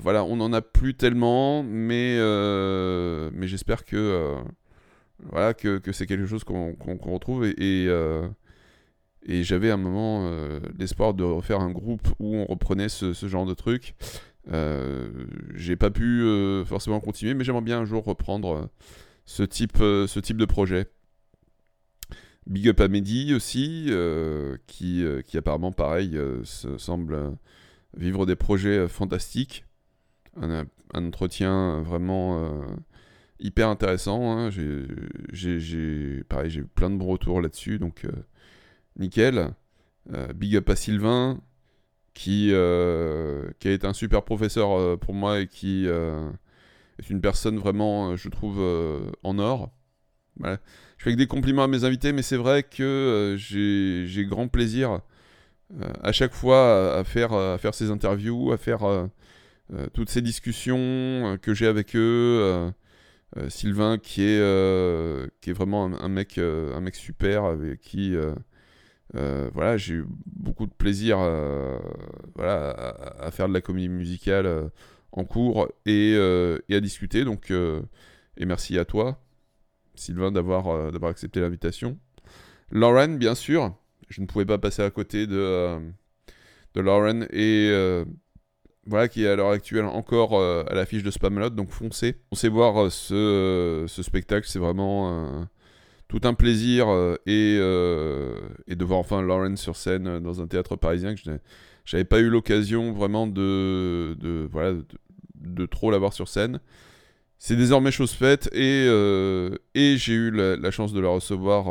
voilà, 0.00 0.22
on 0.24 0.36
n'en 0.36 0.52
a 0.52 0.62
plus 0.62 0.94
tellement, 0.94 1.64
mais, 1.64 2.18
mais 3.32 3.48
j'espère 3.48 3.84
que 3.84 4.36
voilà, 5.24 5.54
que, 5.54 5.78
que 5.78 5.92
c'est 5.92 6.06
quelque 6.06 6.26
chose 6.26 6.44
qu'on 6.44 6.76
retrouve. 7.12 7.46
Et, 7.46 7.50
et, 7.58 7.88
euh, 7.88 8.26
et 9.26 9.42
j'avais 9.42 9.70
un 9.70 9.76
moment 9.76 10.26
euh, 10.26 10.60
l'espoir 10.78 11.14
de 11.14 11.24
refaire 11.24 11.60
un 11.60 11.70
groupe 11.70 12.08
où 12.18 12.36
on 12.36 12.44
reprenait 12.44 12.88
ce, 12.88 13.12
ce 13.12 13.26
genre 13.28 13.46
de 13.46 13.54
truc. 13.54 13.94
Euh, 14.52 15.10
J'ai 15.54 15.76
pas 15.76 15.90
pu 15.90 16.22
euh, 16.22 16.64
forcément 16.64 17.00
continuer, 17.00 17.34
mais 17.34 17.44
j'aimerais 17.44 17.62
bien 17.62 17.80
un 17.80 17.84
jour 17.84 18.04
reprendre 18.04 18.70
ce 19.24 19.42
type, 19.42 19.78
ce 19.78 20.20
type 20.20 20.36
de 20.36 20.44
projet. 20.44 20.86
Big 22.48 22.68
up 22.68 22.80
à 22.80 22.88
Mehdi 22.88 23.34
aussi, 23.34 23.90
qui, 24.66 25.04
qui 25.26 25.38
apparemment, 25.38 25.72
pareil, 25.72 26.18
semble 26.44 27.36
vivre 27.96 28.26
des 28.26 28.36
projets 28.36 28.88
fantastiques. 28.88 29.64
Un, 30.40 30.66
entretien 30.94 31.82
vraiment 31.82 32.64
hyper 33.40 33.68
intéressant. 33.68 34.38
Hein. 34.38 34.50
J'ai, 34.50 36.22
pareil, 36.28 36.50
j'ai 36.50 36.62
plein 36.62 36.90
de 36.90 36.96
bons 36.96 37.06
retours 37.06 37.40
là-dessus, 37.40 37.78
donc 37.78 38.04
euh, 38.04 38.12
nickel. 38.96 39.54
Euh, 40.12 40.32
big 40.32 40.56
up 40.56 40.68
à 40.70 40.76
Sylvain, 40.76 41.40
qui, 42.14 42.50
euh, 42.52 43.50
qui 43.58 43.68
a 43.68 43.72
été 43.72 43.86
un 43.86 43.92
super 43.92 44.24
professeur 44.24 44.98
pour 44.98 45.14
moi 45.14 45.40
et 45.40 45.46
qui 45.46 45.86
est 45.86 47.10
une 47.10 47.20
personne 47.20 47.58
vraiment, 47.58 48.16
je 48.16 48.28
trouve, 48.28 48.60
en 49.22 49.38
or. 49.38 49.70
Je 50.98 51.04
fais 51.04 51.12
que 51.12 51.16
des 51.16 51.26
compliments 51.26 51.64
à 51.64 51.68
mes 51.68 51.84
invités, 51.84 52.12
mais 52.12 52.22
c'est 52.22 52.36
vrai 52.36 52.62
que 52.64 53.36
j'ai 53.38 54.26
grand 54.26 54.48
plaisir 54.48 55.00
à 56.02 56.12
chaque 56.12 56.34
fois 56.34 56.98
à, 56.98 57.04
faire, 57.04 57.32
à 57.32 57.58
faire 57.58 57.74
ces 57.74 57.90
interviews, 57.90 58.52
à 58.52 58.56
faire 58.56 58.80
toutes 59.94 60.10
ces 60.10 60.22
discussions 60.22 61.38
que 61.40 61.54
j'ai 61.54 61.66
avec 61.66 61.94
eux. 61.94 62.72
Euh, 63.36 63.50
Sylvain 63.50 63.98
qui 63.98 64.22
est, 64.22 64.40
euh, 64.40 65.26
vraiment 65.48 65.84
un, 65.84 66.08
mec, 66.08 66.38
euh, 66.38 66.74
un 66.74 66.80
mec 66.80 66.94
super 66.94 67.44
avec 67.44 67.80
qui 67.80 68.16
voilà, 69.12 69.76
j'ai 69.76 69.94
eu 69.94 70.06
beaucoup 70.26 70.66
de 70.66 70.72
plaisir 70.72 71.18
voilà, 72.34 72.70
à, 73.20 73.30
faire 73.30 73.48
de 73.48 73.54
la 73.54 73.60
comédie 73.60 73.88
musicale 73.88 74.70
en 75.12 75.24
cours 75.24 75.68
et, 75.86 76.12
et, 76.12 76.74
à 76.74 76.80
discuter. 76.80 77.24
Donc, 77.24 77.50
et 77.50 78.44
merci 78.46 78.78
à 78.78 78.84
toi, 78.84 79.20
Sylvain, 79.98 80.32
d'avoir 80.32 80.92
d'avoir 80.92 81.10
accepté 81.10 81.40
l'invitation. 81.40 81.98
Lauren, 82.70 83.16
bien 83.16 83.34
sûr, 83.34 83.74
je 84.08 84.20
ne 84.20 84.26
pouvais 84.26 84.44
pas 84.44 84.58
passer 84.58 84.82
à 84.82 84.90
côté 84.90 85.26
de, 85.26 85.78
de 86.74 86.80
Lauren 86.80 87.26
et 87.30 87.72
voilà, 88.88 89.08
qui 89.08 89.24
est 89.24 89.28
à 89.28 89.36
l'heure 89.36 89.50
actuelle 89.50 89.84
encore 89.84 90.38
euh, 90.38 90.64
à 90.68 90.74
l'affiche 90.74 91.02
de 91.02 91.10
Spamalot, 91.10 91.50
donc 91.50 91.70
foncez. 91.70 92.16
Foncez 92.30 92.48
voir 92.48 92.84
euh, 92.84 92.90
ce, 92.90 93.14
euh, 93.14 93.86
ce, 93.86 94.02
spectacle, 94.02 94.48
c'est 94.48 94.58
vraiment 94.58 95.46
tout 96.08 96.20
un 96.24 96.32
plaisir 96.32 96.88
et, 97.26 97.56
et, 97.56 98.76
de 98.76 98.84
voir 98.84 98.98
enfin 98.98 99.20
Lauren 99.20 99.56
sur 99.56 99.76
scène 99.76 100.20
dans 100.20 100.40
un 100.40 100.46
théâtre 100.46 100.76
parisien 100.76 101.14
que 101.14 101.20
je 101.20 101.30
n'avais 101.96 102.04
pas 102.04 102.20
eu 102.20 102.30
l'occasion 102.30 102.92
vraiment 102.92 103.26
de, 103.26 104.16
de, 104.18 104.48
voilà, 104.50 104.74
de, 105.34 105.66
trop 105.66 105.90
la 105.90 105.98
voir 105.98 106.14
sur 106.14 106.28
scène. 106.28 106.60
C'est 107.38 107.56
désormais 107.56 107.92
chose 107.92 108.12
faite 108.12 108.48
et, 108.52 108.86
et 109.74 109.96
j'ai 109.96 110.12
eu 110.12 110.30
la, 110.30 110.70
chance 110.70 110.92
de 110.92 111.00
la 111.00 111.08
recevoir 111.08 111.66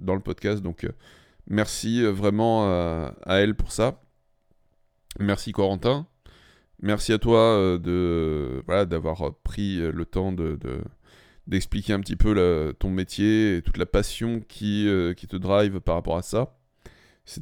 dans 0.00 0.14
le 0.14 0.20
podcast, 0.20 0.62
donc 0.62 0.86
merci 1.46 2.02
vraiment 2.02 2.64
à 3.26 3.34
elle 3.36 3.54
pour 3.54 3.70
ça. 3.70 4.00
Merci 5.18 5.52
Corentin. 5.52 6.06
Merci 6.82 7.12
à 7.12 7.18
toi 7.18 7.38
euh, 7.38 8.60
voilà 8.66 8.86
d'avoir 8.86 9.34
pris 9.44 9.76
le 9.78 10.04
temps 10.04 10.32
de, 10.32 10.58
d'expliquer 11.46 11.92
un 11.92 12.00
petit 12.00 12.16
peu 12.16 12.74
ton 12.78 12.90
métier 12.90 13.56
et 13.56 13.62
toute 13.62 13.76
la 13.76 13.86
passion 13.86 14.40
qui, 14.40 14.88
euh, 14.88 15.14
qui 15.14 15.28
te 15.28 15.36
drive 15.36 15.80
par 15.80 15.94
rapport 15.94 16.16
à 16.16 16.22
ça. 16.22 16.58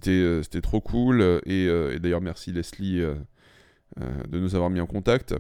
Euh, 0.09 0.43
c'était 0.43 0.61
trop 0.61 0.83
cool 0.83 1.41
et, 1.47 1.67
d'ailleurs 1.99 2.21
merci 2.21 2.53
Leslie 2.53 3.01
de 3.99 4.39
nous 4.39 4.55
avoir 4.55 4.69
mis 4.69 4.81
en 4.81 4.87
contact. 4.87 5.35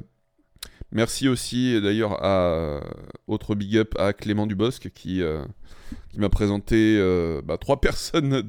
Merci 0.92 1.28
aussi 1.28 1.80
d'ailleurs 1.80 2.22
à 2.24 2.80
autre 3.28 3.54
big 3.54 3.76
up 3.76 3.94
à 3.98 4.12
Clément 4.12 4.46
Dubosc 4.46 4.90
qui, 4.90 5.22
qui 6.08 6.18
m'a 6.18 6.28
présenté 6.28 6.98
bah, 7.44 7.58
trois 7.58 7.80
personnes 7.80 8.42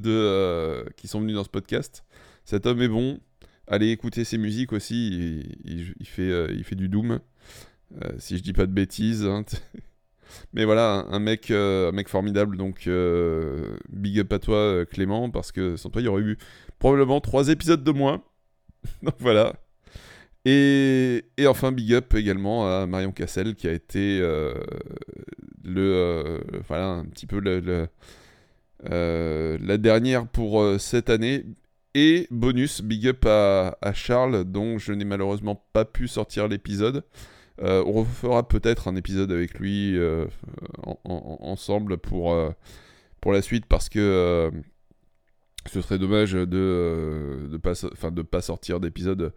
qui 0.96 1.08
sont 1.08 1.20
venues 1.20 1.34
dans 1.34 1.44
ce 1.44 1.48
podcast. 1.48 2.04
Cet 2.44 2.66
homme 2.66 2.82
est 2.82 2.88
bon, 2.88 3.20
allez 3.66 3.90
écouter 3.90 4.24
ses 4.24 4.38
musiques 4.38 4.72
aussi. 4.72 5.42
Il, 5.64 6.06
fait, 6.06 6.30
euh, 6.30 6.48
il 6.54 6.64
fait 6.64 6.76
du 6.76 6.88
Doom. 6.88 7.20
Euh, 8.02 8.12
si 8.18 8.38
je 8.38 8.42
dis 8.42 8.52
pas 8.52 8.66
de 8.66 8.72
bêtises. 8.72 9.24
Hein, 9.24 9.44
Mais 10.52 10.64
voilà, 10.64 11.06
un, 11.10 11.18
mec, 11.18 11.50
euh, 11.50 11.90
un 11.90 11.92
mec 11.92 12.08
formidable. 12.08 12.56
Donc, 12.56 12.88
big 13.90 14.20
up 14.20 14.32
à 14.32 14.38
toi, 14.38 14.86
Clément, 14.86 15.30
parce 15.30 15.52
que 15.52 15.76
sans 15.76 15.90
toi, 15.90 16.00
il 16.02 16.06
y 16.06 16.08
aurait 16.08 16.22
eu 16.22 16.38
probablement 16.78 17.20
trois 17.20 17.48
épisodes 17.48 17.84
de 17.84 17.92
moins. 17.92 18.22
donc 19.02 19.14
voilà. 19.18 19.54
Et, 20.44 21.24
enfin, 21.46 21.72
big 21.72 21.94
up 21.94 22.14
également 22.14 22.66
à 22.66 22.86
Marion 22.86 23.12
Cassel, 23.12 23.54
qui 23.54 23.68
a 23.68 23.72
été 23.72 24.18
le. 25.64 26.40
voilà, 26.66 26.88
un 26.88 27.04
petit 27.04 27.26
peu 27.26 27.38
le, 27.40 27.88
la 28.82 29.78
dernière 29.78 30.26
pour 30.26 30.64
cette 30.80 31.10
année. 31.10 31.44
Et 31.94 32.26
bonus, 32.30 32.80
big 32.80 33.06
up 33.08 33.26
à, 33.26 33.92
Charles, 33.92 34.44
dont 34.44 34.78
je 34.78 34.92
n'ai 34.92 35.04
malheureusement 35.04 35.62
pas 35.72 35.84
pu 35.84 36.08
sortir 36.08 36.48
l'épisode. 36.48 37.04
Euh, 37.60 37.84
on 37.86 37.92
refera 37.92 38.48
peut-être 38.48 38.88
un 38.88 38.96
épisode 38.96 39.30
avec 39.30 39.58
lui 39.58 39.96
euh, 39.98 40.26
ensemble 41.04 41.98
pour, 41.98 42.32
euh, 42.32 42.50
pour 43.20 43.32
la 43.32 43.42
suite 43.42 43.66
parce 43.66 43.90
que 43.90 44.50
ce 45.70 45.82
serait 45.82 45.98
dommage 45.98 46.32
de 46.32 47.46
ne 47.50 47.56
pas, 47.58 47.74
de 48.10 48.22
pas 48.22 48.40
sortir 48.40 48.80
d'épisode 48.80 49.34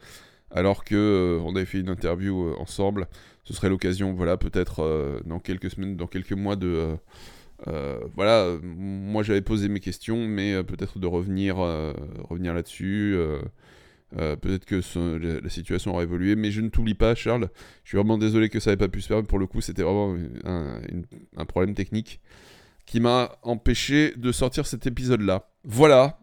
alors 0.51 0.83
que 0.83 1.39
on 1.43 1.55
avait 1.55 1.65
fait 1.65 1.79
une 1.79 1.89
interview 1.89 2.53
ensemble. 2.59 3.07
Ce 3.43 3.53
serait 3.53 3.69
l'occasion, 3.69 4.13
voilà, 4.13 4.37
peut-être 4.37 5.21
dans 5.25 5.39
quelques 5.39 5.71
semaines, 5.71 5.95
dans 5.95 6.07
quelques 6.07 6.33
mois 6.33 6.55
de 6.55 6.97
euh, 7.67 7.99
voilà, 8.15 8.57
moi 8.61 9.23
j'avais 9.23 9.41
posé 9.41 9.69
mes 9.69 9.79
questions, 9.79 10.27
mais 10.27 10.53
euh, 10.53 10.63
peut-être 10.63 10.99
de 10.99 11.07
revenir, 11.07 11.59
euh, 11.59 11.93
revenir 12.23 12.53
là-dessus. 12.53 13.17
peut-être 14.11 14.65
que 14.65 14.81
la, 15.41 15.49
situation 15.49 15.91
aura 15.91 16.03
évolué, 16.03 16.35
mais 16.35 16.51
je 16.51 16.61
ne 16.61 16.69
t'oublie 16.69 16.93
pas, 16.93 17.15
Charles. 17.15 17.49
Je 17.83 17.89
suis 17.89 17.97
vraiment 17.97 18.17
désolé 18.17 18.49
que 18.49 18.59
ça 18.59 18.71
n'ait 18.71 18.77
pas 18.77 18.87
pu 18.87 19.01
se 19.01 19.07
faire. 19.07 19.23
Pour 19.23 19.39
le 19.39 19.47
coup, 19.47 19.61
c'était 19.61 19.83
vraiment 19.83 20.15
un, 20.45 21.45
problème 21.45 21.75
technique 21.75 22.21
qui 22.85 22.99
m'a 22.99 23.37
empêché 23.41 24.13
de 24.15 24.31
sortir 24.31 24.67
cet 24.67 24.85
épisode-là. 24.85 25.49
Voilà. 25.63 26.19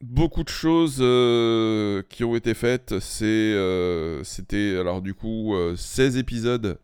Beaucoup 0.00 0.44
de 0.44 0.48
choses 0.48 0.98
euh, 1.00 2.02
qui 2.08 2.24
ont 2.24 2.36
été 2.36 2.54
faites. 2.54 2.94
Euh, 3.22 4.24
c'était 4.24 4.76
alors 4.78 5.02
du 5.02 5.14
coup 5.14 5.54
16 5.76 6.16
épisodes 6.16 6.78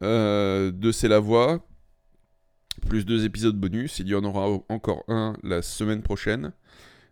de 0.00 0.92
C'est 0.92 1.08
la 1.08 1.18
voix, 1.20 1.66
plus 2.88 3.04
deux 3.04 3.24
épisodes 3.24 3.56
bonus. 3.56 3.98
Il 3.98 4.08
y 4.08 4.14
en 4.14 4.24
aura 4.24 4.48
encore 4.68 5.04
un 5.08 5.36
la 5.42 5.62
semaine 5.62 6.02
prochaine. 6.02 6.52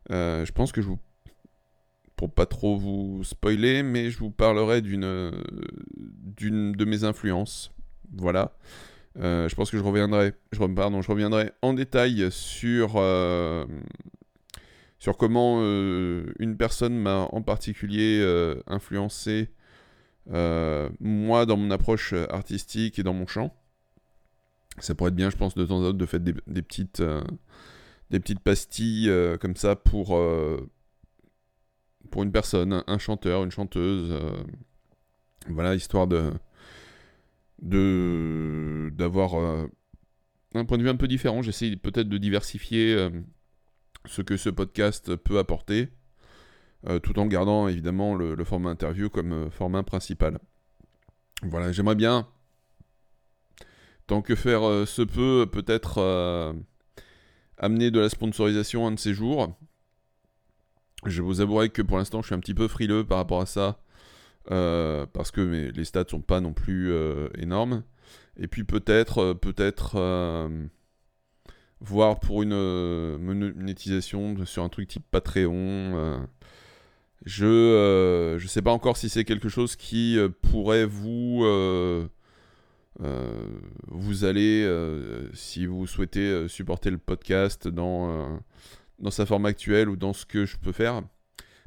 je 0.09 0.53
pense 0.53 0.73
que 0.73 0.81
je 0.83 0.87
vous 0.87 0.99
pour 2.17 2.31
pas 2.31 2.45
trop 2.45 2.77
vous 2.77 3.25
spoiler, 3.25 3.83
mais 3.83 4.11
je 4.11 4.19
vous 4.19 4.31
parlerai 4.31 4.83
d'une 4.83 5.33
d'une 5.97 6.73
de 6.73 6.85
mes 6.85 7.05
influences. 7.05 7.73
Voilà. 8.12 8.53
Euh, 9.19 9.49
je 9.49 9.55
pense 9.55 9.71
que 9.71 9.79
je 9.79 9.83
reviendrai, 9.83 10.35
je, 10.53 10.65
pardon, 10.67 11.03
je 11.03 11.11
reviendrai 11.11 11.50
en 11.62 11.73
détail 11.73 12.29
sur, 12.31 12.95
euh, 12.97 13.65
sur 15.00 15.16
comment 15.16 15.59
euh, 15.61 16.33
une 16.38 16.57
personne 16.57 16.97
m'a 16.97 17.28
en 17.33 17.42
particulier 17.42 18.25
influencé 18.66 19.50
moi 20.26 21.47
dans 21.47 21.57
mon 21.57 21.73
approche 21.73 22.12
artistique 22.12 23.00
et 23.00 23.02
dans 23.02 23.14
mon 23.14 23.26
chant. 23.26 23.52
Ça 24.78 24.95
pourrait 24.95 25.09
être 25.09 25.16
bien, 25.16 25.30
je 25.30 25.37
pense, 25.37 25.57
de 25.57 25.64
temps 25.64 25.78
en 25.78 25.90
temps 25.90 25.92
de 25.92 26.07
faire 26.07 26.21
des, 26.21 26.35
des 26.47 26.62
petites, 26.62 27.02
des 28.11 28.21
petites 28.21 28.38
pastilles 28.38 29.11
comme 29.40 29.57
ça 29.57 29.75
pour, 29.75 30.16
pour 32.12 32.23
une 32.23 32.30
personne, 32.30 32.85
un 32.87 32.99
chanteur, 32.99 33.42
une 33.42 33.50
chanteuse. 33.50 34.14
voilà, 35.49 35.75
histoire 35.75 36.07
de 36.07 36.30
de 37.62 38.90
d'avoir 38.95 39.35
euh, 39.35 39.66
un 40.54 40.64
point 40.64 40.78
de 40.78 40.83
vue 40.83 40.88
un 40.88 40.97
peu 40.97 41.09
différent. 41.09 41.42
J'essaie 41.42 41.76
peut-être 41.76 42.09
de 42.09 42.19
diversifier 42.19 42.95
euh, 42.95 43.11
ce 44.07 44.23
que 44.23 44.37
ce 44.37 44.50
podcast 44.50 45.16
peut 45.16 45.38
apporter, 45.38 45.88
euh, 46.88 46.99
tout 46.99 47.19
en 47.19 47.26
gardant 47.26 47.69
évidemment 47.69 48.14
le, 48.14 48.45
format 48.45 48.71
interview 48.71 49.11
comme 49.11 49.50
format 49.50 49.83
principal. 49.83 50.38
Voilà, 51.42 51.73
j'aimerais 51.73 51.95
bien, 51.95 52.28
tant 54.07 54.23
que 54.23 54.35
faire 54.35 54.87
se 54.87 55.02
peut, 55.02 55.49
peut-être 55.50 56.54
amener 57.57 57.90
de 57.90 58.00
la 58.00 58.09
sponsorisation 58.09 58.87
un 58.87 58.92
de 58.92 58.99
ces 58.99 59.14
jours. 59.14 59.57
Je 61.07 61.23
vous 61.23 61.40
avouerai 61.40 61.71
que 61.71 61.83
pour 61.83 61.97
l'instant, 61.97 62.21
je 62.21 62.26
suis 62.26 62.35
un 62.35 62.40
petit 62.40 62.54
peu 62.54 62.69
frileux 62.69 63.04
par 63.04 63.19
rapport 63.19 63.40
à 63.40 63.47
ça. 63.47 63.80
Euh, 64.50 65.07
parce 65.12 65.30
que 65.30 65.71
les 65.71 65.85
stats 65.85 66.07
sont 66.09 66.23
pas 66.23 66.40
non 66.40 66.52
plus 66.52 66.90
euh, 66.90 67.28
énormes. 67.38 67.83
Et 68.37 68.49
puis 68.49 68.64
peut-être, 68.64 69.19
euh, 69.99 70.66
peut-être 71.80 71.88
voir 71.88 72.20
pour 72.20 72.42
une 72.42 73.16
monétisation 73.18 74.44
sur 74.46 74.62
un 74.62 74.68
truc 74.68 74.88
type 74.88 75.04
Patreon. 75.10 76.26
je 77.25 78.34
ne 78.34 78.49
sais 78.49 78.62
pas 78.62 78.72
encore 78.72 78.96
si 78.96 79.08
c'est 79.08 79.25
quelque 79.25 79.49
chose 79.49 79.76
qui 79.76 80.18
pourrait 80.42 80.84
vous 80.84 81.44
vous 83.88 84.25
aller 84.25 85.28
si 85.32 85.66
vous 85.66 85.87
souhaitez 85.87 86.49
supporter 86.49 86.90
le 86.90 86.99
podcast 86.99 87.68
dans 87.68 88.40
dans 88.99 89.10
sa 89.10 89.26
forme 89.26 89.46
actuelle 89.46 89.88
ou 89.88 89.96
dans 89.96 90.12
ce 90.12 90.26
que 90.26 90.44
je 90.44 90.56
peux 90.58 90.72
faire 90.72 91.02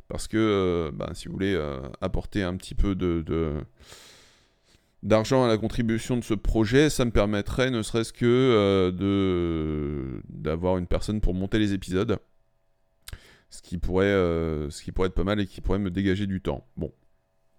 parce 0.08 0.28
que 0.28 0.38
euh, 0.38 0.92
bah, 0.94 1.10
si 1.14 1.28
vous 1.28 1.34
voulez 1.34 1.56
euh, 1.56 1.80
apporter 2.02 2.44
un 2.44 2.56
petit 2.56 2.76
peu 2.76 2.96
de, 2.96 3.64
d'argent 5.04 5.44
à 5.44 5.48
la 5.48 5.58
contribution 5.58 6.18
de 6.18 6.24
ce 6.24 6.34
projet, 6.34 6.90
ça 6.90 7.06
me 7.06 7.12
permettrait 7.12 7.70
ne 7.70 7.82
serait-ce 7.84 8.14
que 8.14 8.26
euh, 8.26 8.92
de 8.92 10.22
d'avoir 10.30 10.78
une 10.78 10.88
personne 10.88 11.22
pour 11.22 11.34
monter 11.34 11.60
les 11.60 11.74
épisodes, 11.74 12.18
ce 13.50 13.62
qui 13.62 13.78
pourrait 13.78 14.14
ce 14.14 14.82
qui 14.82 14.92
pourrait 14.92 15.10
être 15.10 15.14
pas 15.14 15.26
mal 15.26 15.40
et 15.40 15.46
qui 15.46 15.62
pourrait 15.62 15.80
me 15.80 15.92
dégager 15.92 16.26
du 16.26 16.42
temps. 16.42 16.66
Bon, 16.78 16.92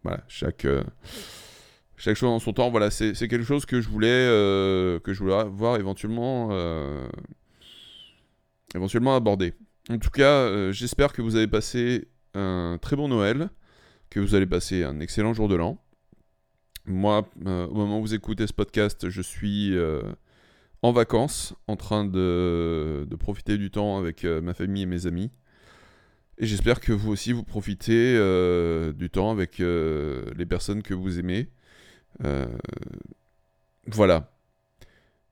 voilà, 0.03 0.25
chaque 0.27 0.67
chaque 1.97 2.17
chose 2.17 2.31
en 2.31 2.39
son 2.39 2.53
temps. 2.55 2.71
Voilà, 2.71 2.91
c'est, 2.91 3.15
quelque 3.15 3.45
chose 3.45 3.67
que 3.67 3.81
je 3.81 3.89
voulais 3.89 4.27
que 5.05 5.13
je 5.13 5.19
voulais 5.19 5.45
voir 5.45 5.77
éventuellement 5.77 6.51
éventuellement 8.75 9.15
aborder. 9.15 9.53
En 9.91 9.99
tout 9.99 10.11
cas, 10.11 10.73
j'espère 10.73 11.13
que 11.13 11.21
vous 11.21 11.37
avez 11.37 11.47
passé 11.47 12.09
un 12.33 12.78
très 12.80 12.97
bon 12.97 13.09
Noël, 13.09 13.50
que 14.09 14.19
vous 14.19 14.35
allez 14.35 14.47
passer 14.47 14.83
un 14.83 15.00
excellent 15.00 15.35
jour 15.35 15.49
de 15.49 15.57
l'an. 15.57 15.83
Moi, 16.86 17.26
euh, 17.47 17.66
au 17.68 17.75
moment 17.75 17.99
où 17.99 18.02
vous 18.02 18.14
écoutez 18.14 18.47
ce 18.47 18.52
podcast, 18.52 19.08
je 19.08 19.23
suis 19.23 19.75
euh, 19.75 20.02
en 20.82 20.92
vacances, 20.92 21.54
en 21.66 21.76
train 21.76 22.04
de, 22.04 23.06
profiter 23.18 23.56
du 23.56 23.70
temps 23.70 23.97
avec 23.97 24.25
euh, 24.25 24.42
ma 24.42 24.52
famille 24.52 24.82
et 24.82 24.86
mes 24.86 25.06
amis. 25.06 25.30
Et 26.36 26.47
j'espère 26.47 26.80
que 26.80 26.92
vous 26.92 27.10
aussi, 27.10 27.32
vous 27.32 27.44
profitez 27.44 28.14
du 28.94 29.08
temps 29.08 29.30
avec 29.30 29.58
les 29.58 30.47
personnes 30.47 30.82
que 30.82 30.92
vous 30.92 31.20
aimez. 31.20 31.49
voilà. 33.86 34.32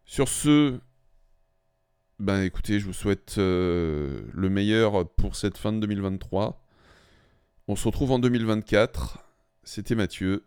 Sur 0.04 0.28
ce, 0.28 0.78
ben 2.20 2.42
écoutez, 2.42 2.78
je 2.78 2.86
vous 2.86 2.92
souhaite 2.92 3.34
le 3.38 4.48
meilleur 4.48 5.08
pour 5.08 5.34
cette 5.34 5.58
fin 5.58 5.72
de 5.72 5.80
2023. 5.80 6.64
On 7.66 7.74
se 7.74 7.84
retrouve 7.84 8.12
en 8.12 8.20
2024. 8.20 9.18
C'était 9.64 9.96
Mathieu. 9.96 10.44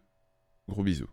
Gros 0.67 0.83
bisous. 0.83 1.09